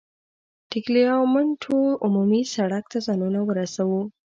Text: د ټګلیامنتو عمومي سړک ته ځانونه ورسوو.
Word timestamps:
د 0.03 0.03
ټګلیامنتو 0.71 1.75
عمومي 2.05 2.41
سړک 2.55 2.83
ته 2.91 2.97
ځانونه 3.05 3.39
ورسوو. 3.43 4.01